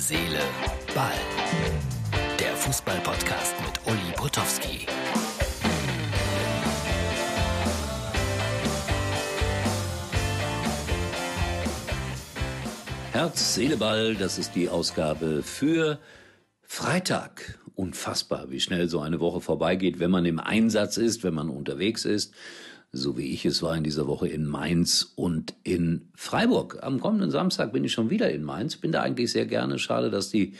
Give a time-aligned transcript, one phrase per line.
[0.00, 0.40] Seele,
[0.94, 1.12] Ball.
[2.38, 4.86] Der Fußball-Podcast mit Uli Potowski.
[13.12, 15.98] Herz, Seele, Ball, das ist die Ausgabe für
[16.62, 17.58] Freitag.
[17.74, 22.06] Unfassbar, wie schnell so eine Woche vorbeigeht, wenn man im Einsatz ist, wenn man unterwegs
[22.06, 22.32] ist
[22.92, 26.78] so wie ich es war in dieser Woche in Mainz und in Freiburg.
[26.82, 29.78] Am kommenden Samstag bin ich schon wieder in Mainz, bin da eigentlich sehr gerne.
[29.78, 30.54] Schade, dass die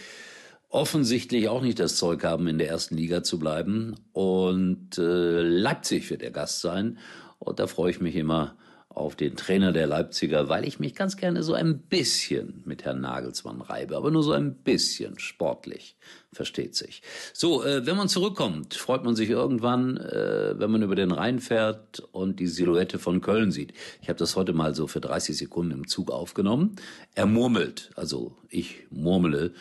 [0.68, 3.96] offensichtlich auch nicht das Zeug haben, in der ersten Liga zu bleiben.
[4.12, 6.98] Und äh, Leipzig wird der Gast sein.
[7.40, 8.54] Und da freue ich mich immer
[8.92, 13.00] auf den Trainer der Leipziger, weil ich mich ganz gerne so ein bisschen mit Herrn
[13.00, 15.96] Nagelsmann reibe, aber nur so ein bisschen sportlich,
[16.32, 17.00] versteht sich.
[17.32, 21.38] So, äh, wenn man zurückkommt, freut man sich irgendwann, äh, wenn man über den Rhein
[21.38, 23.72] fährt und die Silhouette von Köln sieht.
[24.02, 26.74] Ich habe das heute mal so für 30 Sekunden im Zug aufgenommen.
[27.14, 29.52] Er murmelt, also ich murmele,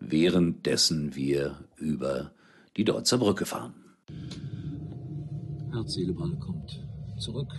[0.00, 2.32] währenddessen wir über
[2.78, 3.74] die Deutzer Brücke fahren.
[5.72, 6.82] Herz, Seele, Ball kommt
[7.18, 7.52] zurück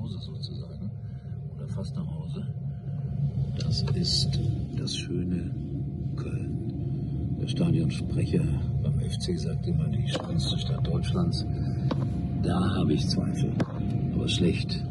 [0.00, 0.90] Hause sozusagen
[1.54, 2.46] oder fast nach Hause.
[3.58, 4.38] Das ist
[4.76, 5.54] das schöne
[6.16, 7.36] Köln.
[7.40, 8.44] Der Stadionsprecher
[8.82, 11.44] beim FC sagt immer die schönste Stadt Deutschlands.
[12.42, 13.52] Da habe ich Zweifel.
[14.14, 14.82] Aber schlecht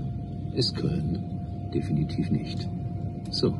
[0.53, 2.67] ist Köln definitiv nicht.
[3.31, 3.57] So.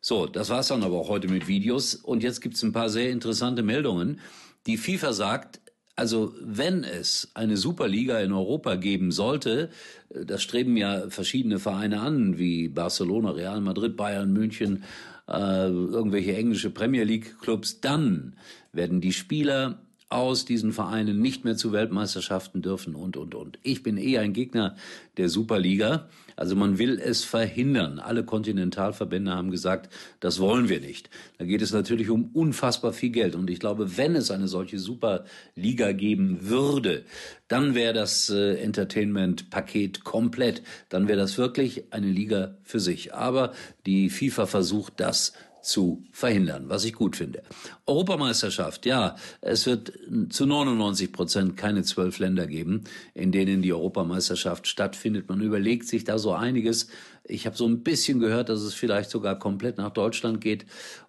[0.00, 1.94] So, das war's dann aber auch heute mit Videos.
[1.94, 4.20] Und jetzt gibt's ein paar sehr interessante Meldungen.
[4.66, 5.60] Die FIFA sagt,
[5.98, 9.70] also wenn es eine Superliga in Europa geben sollte,
[10.10, 14.84] äh, das streben ja verschiedene Vereine an, wie Barcelona, Real Madrid, Bayern, München,
[15.26, 18.36] äh, irgendwelche englische Premier League Clubs, dann
[18.72, 23.58] werden die Spieler aus diesen Vereinen nicht mehr zu Weltmeisterschaften dürfen und, und, und.
[23.62, 24.74] Ich bin eher ein Gegner
[25.18, 26.08] der Superliga.
[26.34, 27.98] Also man will es verhindern.
[27.98, 31.10] Alle Kontinentalverbände haben gesagt, das wollen wir nicht.
[31.36, 33.34] Da geht es natürlich um unfassbar viel Geld.
[33.34, 37.04] Und ich glaube, wenn es eine solche Superliga geben würde,
[37.48, 40.62] dann wäre das äh, Entertainment-Paket komplett.
[40.88, 43.14] Dann wäre das wirklich eine Liga für sich.
[43.14, 43.52] Aber
[43.84, 47.42] die FIFA versucht das zu verhindern, was ich gut finde.
[47.86, 49.92] Europameisterschaft, ja, es wird
[50.30, 55.28] zu 99 Prozent keine zwölf Länder geben, in denen die Europameisterschaft stattfindet.
[55.28, 56.88] Man überlegt sich da so einiges.
[57.28, 60.64] Ich habe so ein bisschen gehört, dass es vielleicht sogar komplett nach Deutschland geht,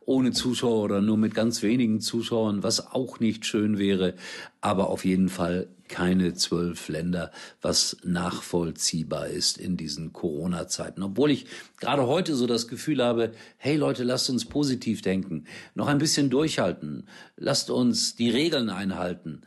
[0.05, 4.15] ohne Zuschauer oder nur mit ganz wenigen Zuschauern, was auch nicht schön wäre,
[4.59, 7.31] aber auf jeden Fall keine zwölf Länder,
[7.61, 11.01] was nachvollziehbar ist in diesen Corona-Zeiten.
[11.03, 11.47] Obwohl ich
[11.79, 16.29] gerade heute so das Gefühl habe, hey Leute, lasst uns positiv denken, noch ein bisschen
[16.29, 17.07] durchhalten,
[17.37, 19.41] lasst uns die Regeln einhalten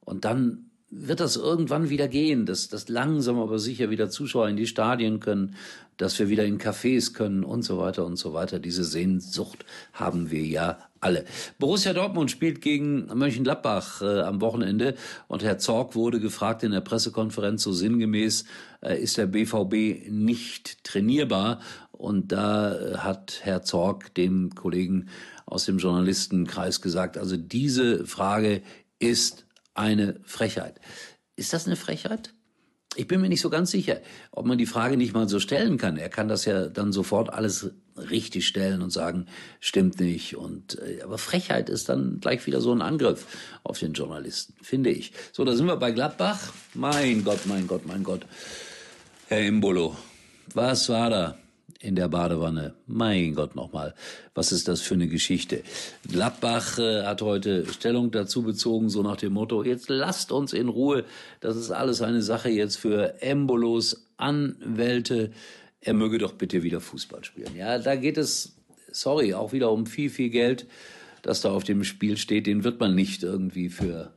[0.00, 4.56] und dann wird das irgendwann wieder gehen, dass, dass langsam aber sicher wieder Zuschauer in
[4.56, 5.56] die Stadien können,
[5.96, 8.58] dass wir wieder in Cafés können und so weiter und so weiter.
[8.58, 11.24] Diese Sehnsucht haben wir ja alle.
[11.58, 14.94] Borussia Dortmund spielt gegen Mönchengladbach äh, am Wochenende
[15.28, 18.44] und Herr Zorg wurde gefragt in der Pressekonferenz so sinngemäß,
[18.80, 21.60] äh, ist der BVB nicht trainierbar?
[21.92, 25.08] Und da äh, hat Herr Zorg dem Kollegen
[25.46, 28.62] aus dem Journalistenkreis gesagt, also diese Frage
[28.98, 29.44] ist
[29.74, 30.80] eine Frechheit.
[31.36, 32.32] Ist das eine Frechheit?
[32.96, 35.78] Ich bin mir nicht so ganz sicher, ob man die Frage nicht mal so stellen
[35.78, 35.96] kann.
[35.96, 39.26] Er kann das ja dann sofort alles richtig stellen und sagen,
[39.58, 40.36] stimmt nicht.
[40.36, 43.26] Und äh, aber Frechheit ist dann gleich wieder so ein Angriff
[43.64, 45.12] auf den Journalisten, finde ich.
[45.32, 46.52] So, da sind wir bei Gladbach.
[46.74, 48.26] Mein Gott, mein Gott, mein Gott.
[49.28, 49.96] Herr Imbolo,
[50.54, 51.38] was war da?
[51.84, 52.74] In der Badewanne.
[52.86, 53.94] Mein Gott nochmal,
[54.34, 55.62] was ist das für eine Geschichte?
[56.10, 60.68] Gladbach äh, hat heute Stellung dazu bezogen, so nach dem Motto, jetzt lasst uns in
[60.68, 61.04] Ruhe,
[61.40, 65.30] das ist alles eine Sache jetzt für Embolos Anwälte.
[65.80, 67.54] Er möge doch bitte wieder Fußball spielen.
[67.56, 68.56] Ja, da geht es,
[68.90, 70.66] sorry, auch wieder um viel, viel Geld,
[71.20, 72.46] das da auf dem Spiel steht.
[72.46, 74.12] Den wird man nicht irgendwie für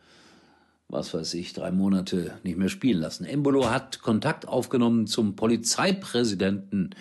[0.89, 3.25] was weiß ich, drei Monate nicht mehr spielen lassen.
[3.25, 6.91] Embolo hat Kontakt aufgenommen zum Polizeipräsidenten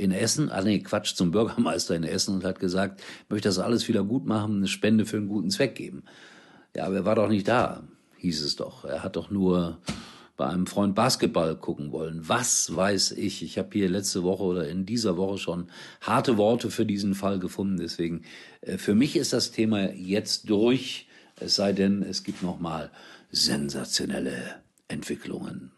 [0.00, 3.86] in Essen, ah nee, Quatsch, zum Bürgermeister in Essen und hat gesagt, möchte das alles
[3.86, 6.04] wieder gut machen, eine Spende für einen guten Zweck geben.
[6.74, 7.82] Ja, aber er war doch nicht da,
[8.16, 8.84] hieß es doch.
[8.84, 9.78] Er hat doch nur
[10.38, 12.26] bei einem Freund Basketball gucken wollen.
[12.26, 13.42] Was weiß ich?
[13.42, 15.66] Ich habe hier letzte Woche oder in dieser Woche schon
[16.00, 17.76] harte Worte für diesen Fall gefunden.
[17.76, 18.22] Deswegen,
[18.62, 21.08] äh, für mich ist das Thema jetzt durch.
[21.38, 22.90] Es sei denn, es gibt noch mal
[23.30, 25.72] sensationelle Entwicklungen.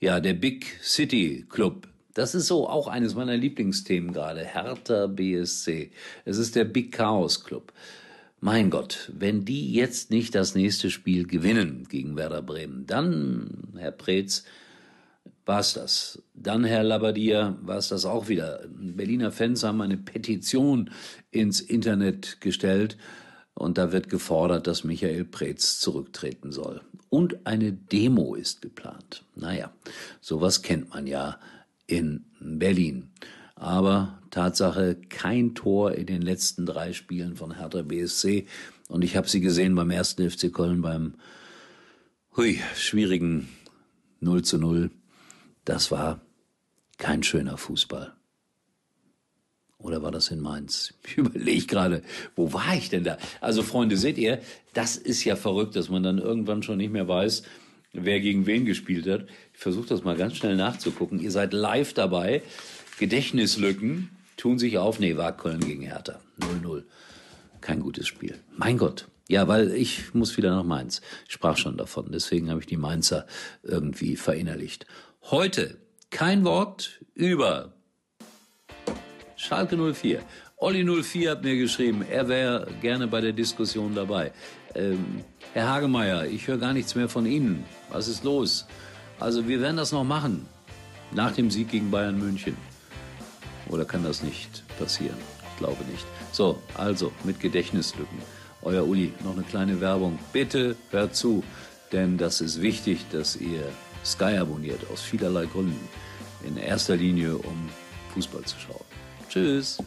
[0.00, 1.88] Ja, der Big City Club
[2.18, 4.40] das ist so auch eines meiner Lieblingsthemen gerade.
[4.40, 5.92] Hertha BSC.
[6.24, 7.72] Es ist der Big Chaos Club.
[8.40, 13.92] Mein Gott, wenn die jetzt nicht das nächste Spiel gewinnen gegen Werder Bremen, dann, Herr
[13.92, 14.44] Preetz,
[15.46, 16.22] war es das.
[16.34, 18.64] Dann, Herr Labadier, war es das auch wieder.
[18.68, 20.90] Berliner Fans haben eine Petition
[21.30, 22.96] ins Internet gestellt
[23.54, 26.80] und da wird gefordert, dass Michael Preetz zurücktreten soll.
[27.10, 29.24] Und eine Demo ist geplant.
[29.36, 29.72] Naja,
[30.20, 31.38] sowas kennt man ja
[31.88, 33.10] in Berlin.
[33.56, 38.46] Aber Tatsache, kein Tor in den letzten drei Spielen von Hertha BSC.
[38.88, 41.14] Und ich habe sie gesehen beim ersten FC Köln beim
[42.36, 43.48] hui, schwierigen
[44.20, 44.90] 0 zu 0
[45.68, 46.22] das war
[46.96, 48.14] kein schöner Fußball.
[49.76, 50.94] Oder war das in Mainz?
[51.06, 52.02] Ich überlege gerade,
[52.34, 53.18] wo war ich denn da?
[53.40, 54.40] Also Freunde, seht ihr,
[54.72, 57.42] das ist ja verrückt, dass man dann irgendwann schon nicht mehr weiß,
[57.92, 59.26] wer gegen wen gespielt hat.
[59.58, 61.18] Ich versuche das mal ganz schnell nachzugucken.
[61.18, 62.42] Ihr seid live dabei.
[63.00, 65.00] Gedächtnislücken tun sich auf.
[65.00, 66.20] Nee, war Köln gegen Hertha.
[66.38, 66.84] 0-0.
[67.60, 68.38] Kein gutes Spiel.
[68.56, 69.08] Mein Gott.
[69.26, 71.00] Ja, weil ich muss wieder nach Mainz.
[71.26, 72.12] Ich sprach schon davon.
[72.12, 73.26] Deswegen habe ich die Mainzer
[73.64, 74.86] irgendwie verinnerlicht.
[75.24, 75.76] Heute
[76.10, 77.72] kein Wort über
[79.34, 80.22] Schalke 04.
[80.58, 84.30] Olli 04 hat mir geschrieben, er wäre gerne bei der Diskussion dabei.
[84.76, 87.64] Ähm, Herr Hagemeier, ich höre gar nichts mehr von Ihnen.
[87.90, 88.64] Was ist los?
[89.20, 90.46] Also wir werden das noch machen.
[91.10, 92.56] Nach dem Sieg gegen Bayern München.
[93.68, 95.16] Oder kann das nicht passieren?
[95.52, 96.06] Ich glaube nicht.
[96.32, 98.18] So, also mit Gedächtnislücken.
[98.62, 100.18] Euer Uli, noch eine kleine Werbung.
[100.32, 101.42] Bitte hört zu,
[101.92, 103.64] denn das ist wichtig, dass ihr
[104.04, 105.88] Sky abonniert, aus vielerlei Gründen.
[106.44, 107.68] In erster Linie, um
[108.14, 108.84] Fußball zu schauen.
[109.28, 109.78] Tschüss.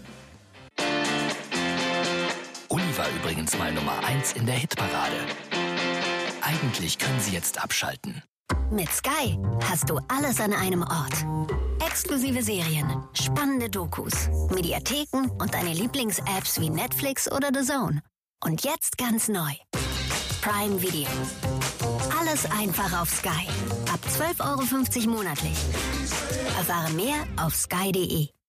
[2.69, 5.16] Uli war übrigens mal Nummer 1 in der Hitparade.
[6.42, 8.24] Eigentlich können Sie jetzt abschalten.
[8.71, 9.38] Mit Sky
[9.69, 11.25] hast du alles an einem Ort.
[11.86, 18.01] Exklusive Serien, spannende Dokus, Mediatheken und deine Lieblings-Apps wie Netflix oder The Zone.
[18.44, 19.51] Und jetzt ganz neu.
[20.42, 21.07] Prime Video.
[22.19, 23.48] Alles einfach auf Sky.
[23.92, 25.57] Ab 12,50 Euro monatlich.
[26.57, 28.31] Erfahre mehr auf sky.de.